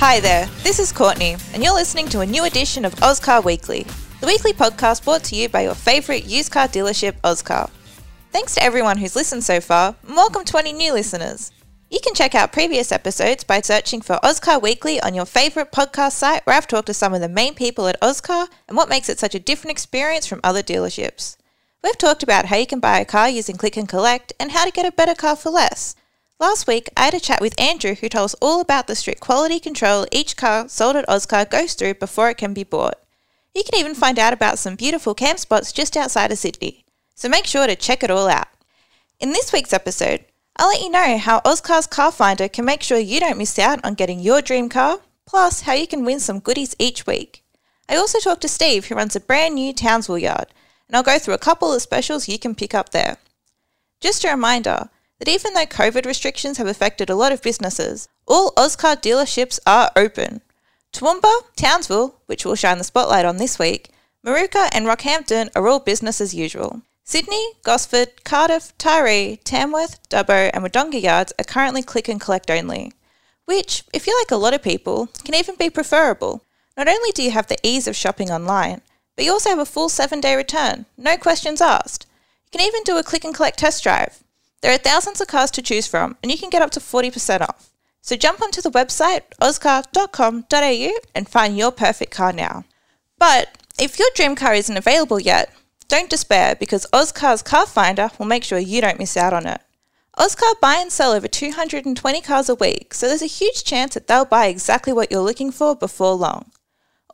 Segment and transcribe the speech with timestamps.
[0.00, 3.86] Hi there, this is Courtney, and you're listening to a new edition of Ozcar Weekly,
[4.20, 7.68] the weekly podcast brought to you by your favourite used car dealership, Ozcar.
[8.32, 11.52] Thanks to everyone who's listened so far, and welcome to any new listeners.
[11.90, 16.12] You can check out previous episodes by searching for Ozcar Weekly on your favourite podcast
[16.12, 19.10] site where I've talked to some of the main people at Ozcar and what makes
[19.10, 21.36] it such a different experience from other dealerships.
[21.84, 24.64] We've talked about how you can buy a car using Click and Collect and how
[24.64, 25.94] to get a better car for less.
[26.40, 29.20] Last week, I had a chat with Andrew who told us all about the strict
[29.20, 32.98] quality control each car sold at Ozcar goes through before it can be bought.
[33.54, 37.28] You can even find out about some beautiful camp spots just outside of Sydney, so
[37.28, 38.48] make sure to check it all out.
[39.18, 40.24] In this week's episode,
[40.56, 43.84] I'll let you know how Ozcar's Car Finder can make sure you don't miss out
[43.84, 47.44] on getting your dream car, plus how you can win some goodies each week.
[47.86, 50.46] I also talked to Steve, who runs a brand new Townsville yard,
[50.88, 53.18] and I'll go through a couple of specials you can pick up there.
[54.00, 54.88] Just a reminder,
[55.20, 59.92] that even though COVID restrictions have affected a lot of businesses, all Ozcar dealerships are
[59.94, 60.40] open.
[60.92, 63.90] Toowoomba, Townsville, which we'll shine the spotlight on this week,
[64.26, 66.82] Maruka and Rockhampton are all business as usual.
[67.04, 72.92] Sydney, Gosford, Cardiff, Taree, Tamworth, Dubbo, and Wodonga yards are currently click and collect only,
[73.44, 76.44] which, if you're like a lot of people, can even be preferable.
[76.76, 78.80] Not only do you have the ease of shopping online,
[79.16, 82.06] but you also have a full seven day return, no questions asked.
[82.44, 84.22] You can even do a click and collect test drive.
[84.62, 87.40] There are thousands of cars to choose from, and you can get up to 40%
[87.40, 87.70] off.
[88.02, 92.64] So jump onto the website ozcar.com.au and find your perfect car now.
[93.18, 95.52] But if your dream car isn't available yet,
[95.88, 99.60] don't despair because Ozcar's Car Finder will make sure you don't miss out on it.
[100.16, 104.06] Ozcar buy and sell over 220 cars a week, so there's a huge chance that
[104.06, 106.52] they'll buy exactly what you're looking for before long.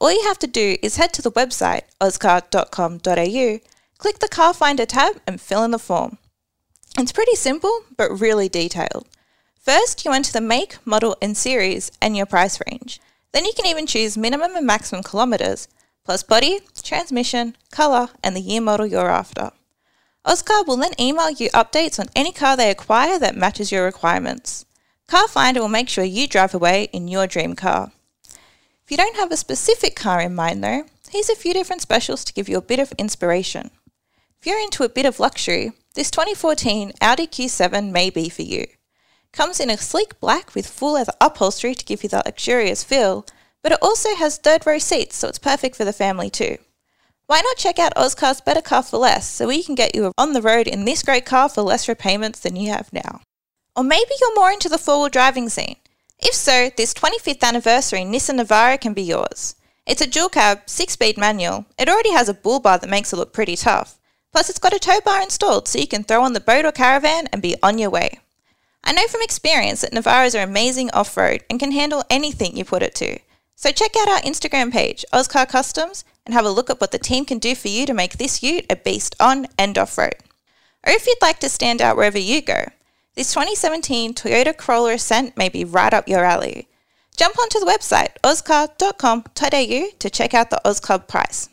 [0.00, 3.60] All you have to do is head to the website ozcar.com.au,
[3.98, 6.18] click the Car Finder tab, and fill in the form.
[6.98, 9.06] It's pretty simple, but really detailed.
[9.60, 13.00] First, you enter the make, model, and series and your price range.
[13.32, 15.68] Then you can even choose minimum and maximum kilometres,
[16.04, 19.50] plus body, transmission, colour, and the year model you're after.
[20.24, 24.64] Ozcar will then email you updates on any car they acquire that matches your requirements.
[25.06, 27.92] Car Finder will make sure you drive away in your dream car.
[28.84, 32.24] If you don't have a specific car in mind though, here's a few different specials
[32.24, 33.70] to give you a bit of inspiration.
[34.40, 38.66] If you're into a bit of luxury, this 2014 Audi Q7 may be for you.
[39.32, 43.26] Comes in a sleek black with full leather upholstery to give you that luxurious feel,
[43.62, 46.58] but it also has third row seats, so it's perfect for the family too.
[47.26, 50.34] Why not check out Ozcar's Better Car for Less so we can get you on
[50.34, 53.22] the road in this great car for less repayments than you have now?
[53.74, 55.76] Or maybe you're more into the four wheel driving scene.
[56.18, 59.56] If so, this 25th anniversary Nissan Navara can be yours.
[59.86, 61.64] It's a dual cab, 6 speed manual.
[61.78, 63.95] It already has a bull bar that makes it look pretty tough.
[64.36, 66.70] Plus, it's got a tow bar installed so you can throw on the boat or
[66.70, 68.20] caravan and be on your way.
[68.84, 72.62] I know from experience that Navaras are amazing off road and can handle anything you
[72.62, 73.18] put it to.
[73.54, 76.98] So check out our Instagram page, Ozcar Customs, and have a look at what the
[76.98, 80.16] team can do for you to make this ute a beast on and off road.
[80.86, 82.66] Or if you'd like to stand out wherever you go,
[83.14, 86.68] this 2017 Toyota Corolla Ascent may be right up your alley.
[87.16, 91.48] Jump onto the website ozcar.com.au to check out the Oz Club price.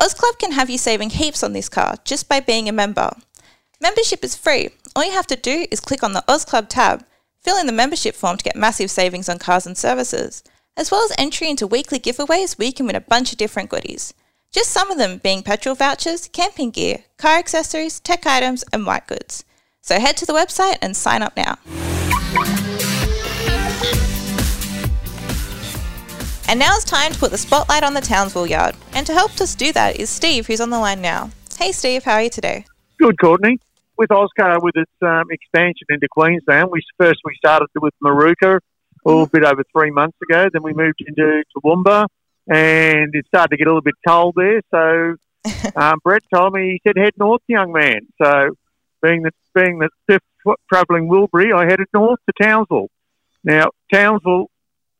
[0.00, 3.10] Ozclub can have you saving heaps on this car just by being a member.
[3.80, 4.70] Membership is free.
[4.96, 7.04] All you have to do is click on the Ozclub tab,
[7.42, 10.42] fill in the membership form to get massive savings on cars and services,
[10.76, 13.70] as well as entry into weekly giveaways where you can win a bunch of different
[13.70, 14.14] goodies.
[14.52, 19.06] Just some of them being petrol vouchers, camping gear, car accessories, tech items, and white
[19.06, 19.44] goods.
[19.80, 21.58] So head to the website and sign up now.
[26.46, 28.76] And now it's time to put the spotlight on the Townsville yard.
[28.92, 31.30] And to help us do that is Steve, who's on the line now.
[31.58, 32.66] Hey, Steve, how are you today?
[32.98, 33.58] Good, Courtney.
[33.96, 38.58] With Ozcar, with its um, expansion into Queensland, we first we started with Maruka
[39.04, 40.48] a little bit over three months ago.
[40.52, 42.06] Then we moved into Toowoomba,
[42.48, 44.60] and it started to get a little bit cold there.
[44.70, 45.14] So
[45.76, 48.00] um, Brett told me he said head north, young man.
[48.20, 48.56] So
[49.00, 52.88] being the being the fifth travelling Wilbury, I headed north to Townsville.
[53.44, 54.50] Now Townsville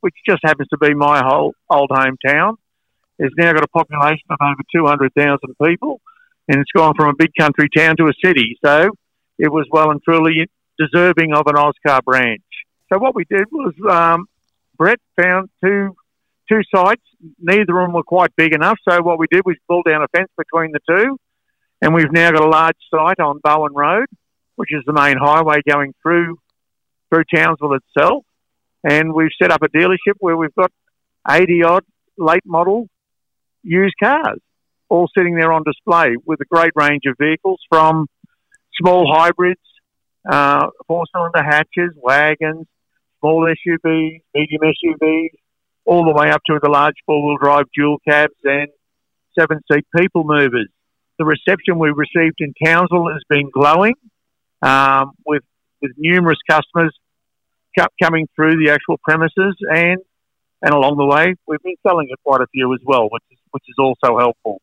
[0.05, 2.57] which just happens to be my whole old hometown,
[3.19, 5.99] has now got a population of over 200,000 people,
[6.47, 8.59] and it's gone from a big country town to a city.
[8.63, 8.91] So
[9.39, 10.47] it was well and truly
[10.79, 12.43] deserving of an Ozcar branch.
[12.93, 14.27] So what we did was um,
[14.77, 15.97] Brett found two
[16.51, 17.01] two sites.
[17.41, 18.77] Neither of them were quite big enough.
[18.87, 21.17] So what we did was pull down a fence between the two,
[21.81, 24.09] and we've now got a large site on Bowen Road,
[24.57, 26.37] which is the main highway going through
[27.09, 28.25] through Townsville itself
[28.85, 30.71] and we've set up a dealership where we've got
[31.29, 31.85] 80 odd
[32.17, 32.87] late model
[33.63, 34.39] used cars
[34.89, 38.07] all sitting there on display with a great range of vehicles from
[38.81, 39.61] small hybrids,
[40.31, 42.67] uh, four cylinder hatches, wagons,
[43.21, 45.31] small SUVs, medium SUVs,
[45.85, 48.69] all the way up to the large four-wheel drive dual cabs and
[49.39, 50.69] seven-seat people movers.
[51.19, 53.95] The reception we've received in Townsville has been glowing,
[54.63, 55.43] um, with
[55.83, 56.97] with numerous customers
[58.03, 59.99] coming through the actual premises, and
[60.63, 63.39] and along the way we've been selling it quite a few as well, which is
[63.51, 64.61] which is also helpful.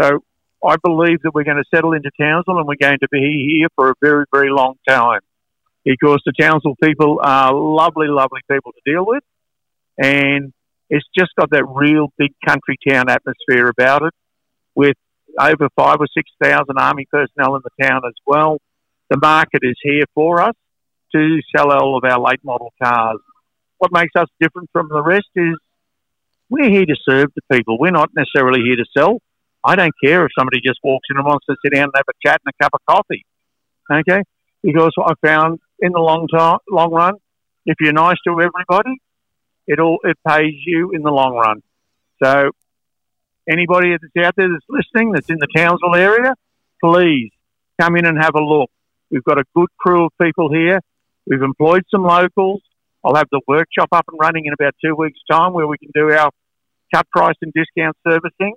[0.00, 0.20] So
[0.64, 3.68] I believe that we're going to settle into Townsville, and we're going to be here
[3.76, 5.20] for a very very long time
[5.84, 9.22] because the Townsville people are lovely, lovely people to deal with,
[9.96, 10.52] and
[10.90, 14.14] it's just got that real big country town atmosphere about it,
[14.74, 14.96] with
[15.38, 18.58] over five or six thousand army personnel in the town as well.
[19.10, 20.54] The market is here for us
[21.14, 23.18] to sell all of our late model cars.
[23.78, 25.56] What makes us different from the rest is
[26.50, 27.78] we're here to serve the people.
[27.78, 29.18] We're not necessarily here to sell.
[29.64, 32.04] I don't care if somebody just walks in and wants to sit down and have
[32.08, 33.24] a chat and a cup of coffee.
[33.92, 34.22] Okay?
[34.62, 37.14] Because I found in the long time, long run,
[37.66, 38.96] if you're nice to everybody,
[39.66, 41.62] it all it pays you in the long run.
[42.22, 42.50] So
[43.48, 46.34] anybody that's out there that's listening, that's in the Townsville area,
[46.82, 47.30] please
[47.80, 48.70] come in and have a look.
[49.10, 50.80] We've got a good crew of people here.
[51.28, 52.62] We've employed some locals.
[53.04, 55.90] I'll have the workshop up and running in about two weeks' time where we can
[55.94, 56.30] do our
[56.94, 58.54] cut price and discount servicing.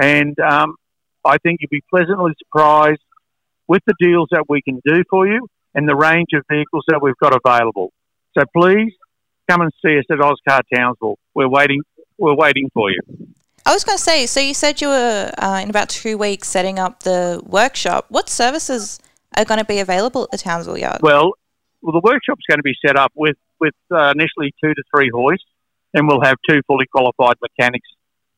[0.00, 0.74] And um,
[1.24, 3.00] I think you'll be pleasantly surprised
[3.68, 7.00] with the deals that we can do for you and the range of vehicles that
[7.00, 7.92] we've got available.
[8.36, 8.92] So please
[9.48, 11.18] come and see us at Ozcar Townsville.
[11.34, 11.82] We're waiting.
[12.18, 13.00] We're waiting for you.
[13.64, 16.48] I was going to say, so you said you were uh, in about two weeks
[16.48, 18.06] setting up the workshop.
[18.08, 18.98] What services
[19.36, 21.00] are going to be available at the Townsville Yard?
[21.00, 21.32] Well,
[21.82, 25.10] well, the workshop's going to be set up with with uh, initially two to three
[25.12, 25.46] hoists,
[25.94, 27.88] and we'll have two fully qualified mechanics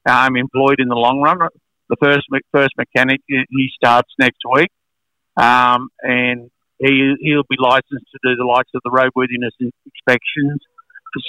[0.08, 1.38] um, employed in the long run.
[1.88, 4.70] The first first mechanic he starts next week,
[5.36, 10.60] um, and he he'll be licensed to do the likes of the roadworthiness inspections,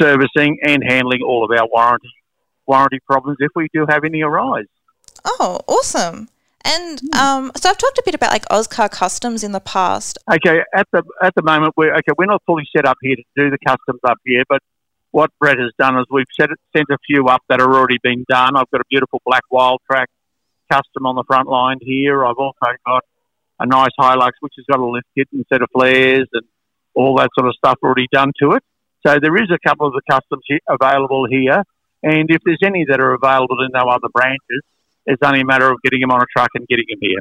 [0.01, 2.11] servicing, and handling all of our warranty
[2.65, 4.65] warranty problems if we do have any arise.
[5.23, 6.29] Oh, awesome!
[6.65, 10.17] And um, so I've talked a bit about like Ozcar Customs in the past.
[10.31, 12.11] Okay, at the at the moment we're okay.
[12.17, 14.61] We're not fully set up here to do the customs up here, but
[15.11, 18.25] what Brett has done is we've set, sent a few up that are already been
[18.27, 18.57] done.
[18.57, 20.09] I've got a beautiful black wild track
[20.69, 22.25] custom on the front line here.
[22.25, 23.03] I've also got
[23.59, 26.43] a nice Hilux which has got a lift kit instead of flares and
[26.95, 28.63] all that sort of stuff already done to it.
[29.05, 31.63] So there is a couple of the customs available here,
[32.01, 34.63] and if there's any that are available in no other branches,
[35.05, 37.19] it's only a matter of getting them on a truck and getting them here.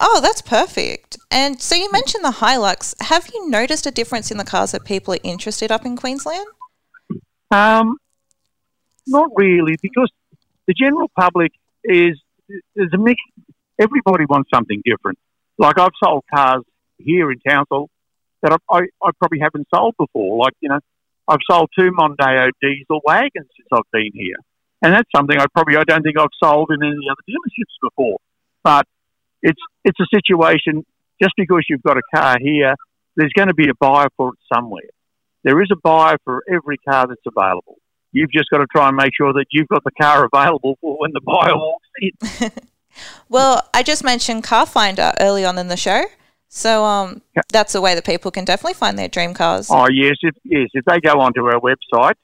[0.00, 1.18] Oh, that's perfect.
[1.30, 2.94] And so you mentioned the Hilux.
[3.02, 6.46] Have you noticed a difference in the cars that people are interested up in Queensland?
[7.50, 7.96] Um,
[9.06, 10.10] not really, because
[10.66, 11.52] the general public
[11.84, 12.18] is
[12.74, 13.20] there's a mix.
[13.78, 15.18] Everybody wants something different.
[15.58, 16.62] Like I've sold cars
[16.98, 17.88] here in Townsville
[18.42, 20.38] that I, I, I probably haven't sold before.
[20.38, 20.80] Like you know,
[21.26, 24.36] I've sold two Mondeo diesel wagons since I've been here
[24.82, 28.18] and that's something I probably I don't think I've sold in any other dealerships before.
[28.62, 28.86] But
[29.42, 30.84] it's it's a situation.
[31.20, 32.74] Just because you've got a car here,
[33.16, 34.88] there's going to be a buyer for it somewhere.
[35.42, 37.78] There is a buyer for every car that's available.
[38.12, 40.98] You've just got to try and make sure that you've got the car available for
[40.98, 42.50] when the buyer walks in.
[43.28, 46.04] well, I just mentioned Car Finder early on in the show.
[46.48, 47.20] So um,
[47.50, 49.68] that's a way that people can definitely find their dream cars.
[49.70, 50.68] Oh yes, if, yes.
[50.72, 52.14] If they go onto our website,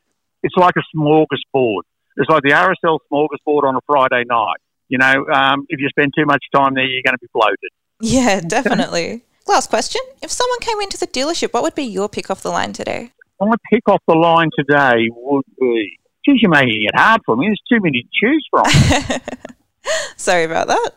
[0.43, 1.83] it's like a smorgasbord.
[2.17, 4.59] It's like the RSL smorgasbord on a Friday night.
[4.89, 7.71] You know, um, if you spend too much time there, you're going to be bloated.
[8.01, 9.25] Yeah, definitely.
[9.47, 10.01] Last question.
[10.23, 13.13] If someone came into the dealership, what would be your pick off the line today?
[13.41, 17.49] My pick off the line today would be, geez, you're making it hard for me.
[17.49, 18.65] There's too many to choose from.
[20.17, 20.91] Sorry about that.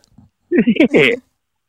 [0.92, 1.16] yeah.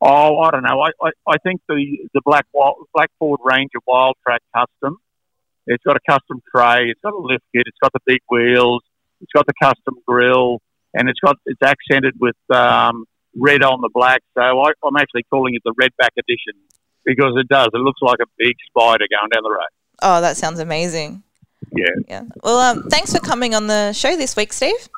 [0.00, 0.80] Oh, I don't know.
[0.80, 4.98] I, I, I think the, the Black Black Ford Ranger Wildtrak Custom,
[5.66, 8.82] it's got a custom tray, it's got a lift kit, it's got the big wheels,
[9.20, 10.60] it's got the custom grill,
[10.94, 13.04] and it's got it's accented with um,
[13.36, 14.22] red on the black.
[14.36, 16.60] So I, I'm actually calling it the Redback Edition
[17.04, 17.68] because it does.
[17.72, 19.72] It looks like a big spider going down the road.
[20.02, 21.22] Oh, that sounds amazing.
[21.72, 21.86] Yeah.
[22.08, 22.22] Yeah.
[22.42, 24.88] Well, um, thanks for coming on the show this week, Steve.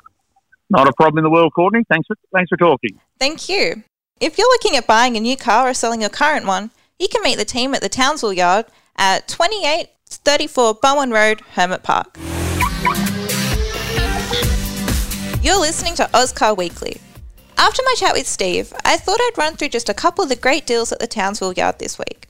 [0.69, 1.83] Not a problem in the world, Courtney.
[1.89, 2.99] Thanks for thanks for talking.
[3.19, 3.83] Thank you.
[4.19, 7.23] If you're looking at buying a new car or selling your current one, you can
[7.23, 12.17] meet the team at the Townsville Yard at 2834 Bowen Road, Hermit Park.
[15.51, 17.01] You're listening to Ozcar Weekly.
[17.57, 20.37] After my chat with Steve, I thought I'd run through just a couple of the
[20.37, 22.29] great deals at the Townsville Yard this week.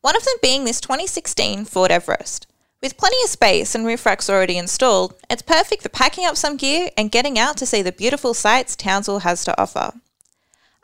[0.00, 2.46] One of them being this 2016 Ford Everest.
[2.80, 6.56] With plenty of space and roof racks already installed, it's perfect for packing up some
[6.56, 9.92] gear and getting out to see the beautiful sights Townsville has to offer.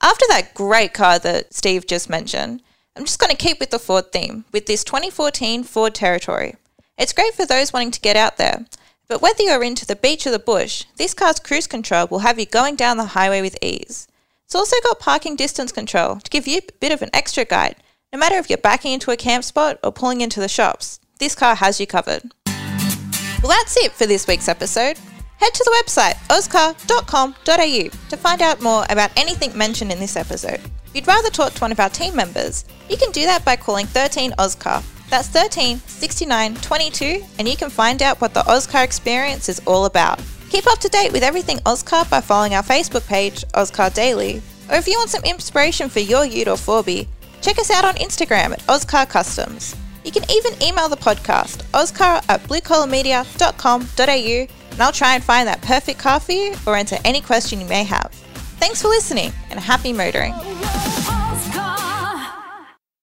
[0.03, 2.61] After that great car that Steve just mentioned,
[2.95, 6.57] I'm just going to keep with the Ford theme with this 2014 Ford Territory.
[6.99, 8.67] It's great for those wanting to get out there,
[9.11, 12.39] But whether you're into the beach or the bush, this car's cruise control will have
[12.39, 14.07] you going down the highway with ease.
[14.45, 17.75] It's also got parking distance control to give you a bit of an extra guide,
[18.13, 21.01] no matter if you're backing into a camp spot or pulling into the shops.
[21.19, 22.23] This car has you covered.
[23.43, 24.97] Well, that's it for this week's episode.
[25.39, 30.61] Head to the website ozcar.com.au to find out more about anything mentioned in this episode.
[30.87, 33.57] If you'd rather talk to one of our team members, you can do that by
[33.57, 34.85] calling 13 Ozcar.
[35.11, 39.85] That's 13 69 22, and you can find out what the Ozcar experience is all
[39.85, 40.23] about.
[40.51, 44.41] Keep up to date with everything Ozcar by following our Facebook page, Ozcar Daily,
[44.71, 47.09] or if you want some inspiration for your ute or Forby,
[47.43, 49.77] check us out on Instagram at Ozcar Customs.
[50.05, 55.61] You can even email the podcast, ozcar at bluecollarmedia.com.au, and I'll try and find that
[55.61, 58.11] perfect car for you or answer any question you may have.
[58.61, 60.33] Thanks for listening and happy motoring.